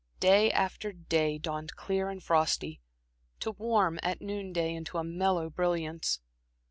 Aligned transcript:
Day 0.19 0.49
after 0.51 0.91
day 0.91 1.37
dawned 1.37 1.75
clear 1.75 2.09
and 2.09 2.23
frosty, 2.23 2.81
to 3.39 3.51
warm 3.51 3.99
at 4.01 4.19
noon 4.19 4.51
day 4.51 4.73
into 4.73 4.97
a 4.97 5.03
mellow 5.03 5.47
brilliance. 5.51 6.21